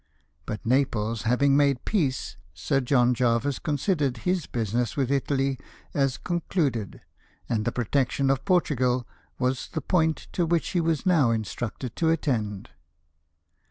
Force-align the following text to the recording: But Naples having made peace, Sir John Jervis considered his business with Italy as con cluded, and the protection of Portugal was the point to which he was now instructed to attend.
But 0.47 0.65
Naples 0.65 1.21
having 1.29 1.55
made 1.55 1.85
peace, 1.85 2.35
Sir 2.55 2.79
John 2.81 3.13
Jervis 3.13 3.59
considered 3.59 4.17
his 4.25 4.47
business 4.47 4.97
with 4.97 5.11
Italy 5.11 5.59
as 5.93 6.17
con 6.17 6.41
cluded, 6.49 7.01
and 7.47 7.65
the 7.65 7.71
protection 7.71 8.31
of 8.31 8.43
Portugal 8.43 9.07
was 9.37 9.67
the 9.67 9.79
point 9.79 10.27
to 10.31 10.47
which 10.47 10.69
he 10.69 10.81
was 10.81 11.05
now 11.05 11.29
instructed 11.29 11.95
to 11.97 12.09
attend. 12.09 12.71